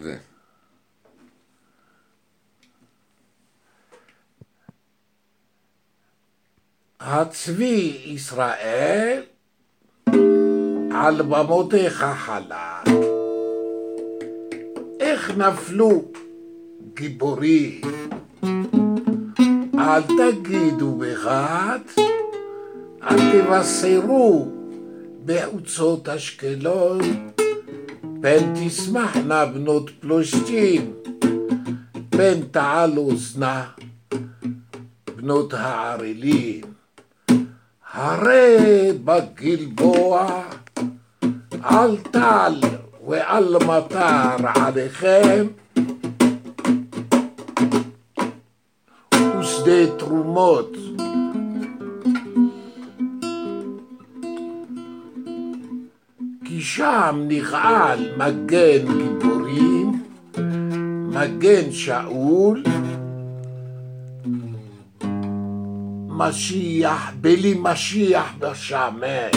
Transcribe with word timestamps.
זה. 0.00 0.16
הצבי 7.00 8.02
ישראל 8.04 9.22
על 10.94 11.22
במותיך 11.22 12.04
חלל. 12.16 12.82
איך 15.00 15.30
נפלו 15.36 16.02
גיבורים, 16.94 17.80
אל 19.78 20.02
תגידו 20.02 20.98
בחד, 20.98 21.78
אל 23.02 23.16
תבשרו 23.32 24.48
בחוצות 25.24 26.08
אשקלון, 26.08 27.00
פן 28.24 28.54
תשמחנה 28.54 29.46
בנות 29.46 29.90
פלושתים, 30.00 30.92
פן 32.10 32.40
תעל 32.50 32.98
אוזנה 32.98 33.64
בנות 35.16 35.54
הערלים. 35.54 36.60
הרי 37.92 38.92
בגלבוע 39.04 40.42
על 41.62 41.96
טל 42.10 42.60
ועל 43.06 43.56
מטר 43.66 44.36
עליכם 44.54 45.46
ושדה 49.14 49.96
תרומות 49.98 50.76
כי 56.54 56.60
שם 56.60 57.26
נכעל 57.28 57.98
מגן 58.16 58.98
גיבורים, 58.98 60.02
מגן 61.08 61.72
שאול, 61.72 62.62
משיח, 66.08 67.12
בלי 67.20 67.54
משיח 67.62 68.34
בשמן, 68.38 69.30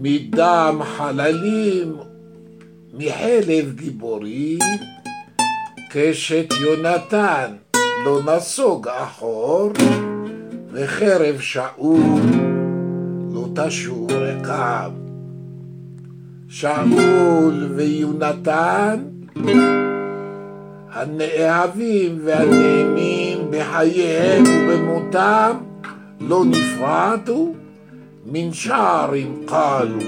מדם 0.00 0.80
חללים, 0.96 1.96
מחלב 2.94 3.72
גיבורים, 3.74 4.58
קשת 5.90 6.46
יונתן 6.60 7.56
לא 8.04 8.20
נסוג 8.26 8.88
אחור, 8.88 9.72
וחרב 10.72 11.40
שאול 11.40 12.43
תשור 13.54 14.12
רקם. 14.12 14.90
שאול 16.48 17.72
ויונתן 17.76 18.96
הנאהבים 20.92 22.18
והנעימים 22.24 23.38
בחייהם 23.50 24.42
ובמותם 24.42 25.56
לא 26.20 26.44
נפרדו, 26.44 27.54
מנשרים 28.26 29.42
קלו, 29.46 29.98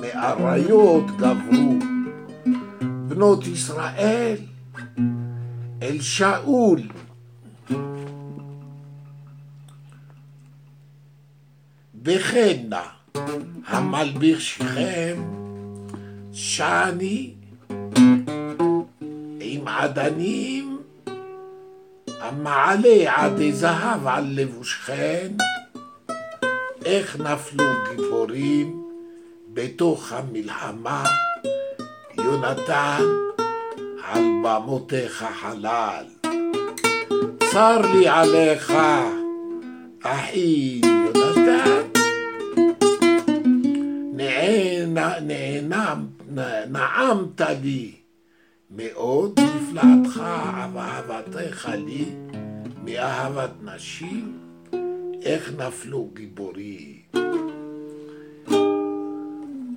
מאריות 0.00 1.04
גברו. 1.18 1.78
בנות 3.08 3.46
ישראל 3.46 4.36
אל 5.82 6.00
שאול 6.00 6.80
וכן 12.04 12.56
נא 12.68 13.20
המלביך 13.66 14.40
שכם 14.40 15.22
שאני 16.32 17.34
עם 19.40 19.68
עדנים 19.68 20.78
המעלה 22.20 23.24
עדי 23.24 23.52
זהב 23.52 24.06
על 24.06 24.24
לבושכן 24.28 25.32
איך 26.84 27.20
נפלו 27.20 27.64
גיבורים 27.90 28.84
בתוך 29.52 30.12
המלחמה 30.12 31.04
יונתן 32.18 33.02
על 34.02 34.22
במותיך 34.42 35.26
חלל. 35.40 36.04
צר 37.52 37.80
לי 37.94 38.08
עליך 38.08 38.72
אחי 40.02 40.80
נענם, 45.20 46.06
נעמת 46.30 47.40
לי. 47.62 47.92
מאוד 48.70 49.40
נפלאתך 49.40 50.22
ואהבתך 50.74 51.68
לי. 51.86 52.04
מאהבת 52.84 53.50
נשים 53.62 54.38
איך 55.22 55.52
נפלו 55.58 56.10
גיבורים 56.14 57.04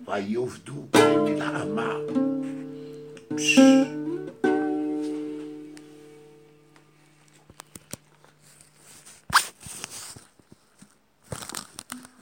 ויאבדו 0.07 0.85
במלחמה. 0.93 1.93